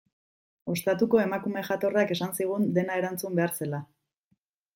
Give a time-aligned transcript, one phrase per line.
[0.75, 3.83] Ostatuko emakume jatorrak esan zigun dena erantzun behar zela.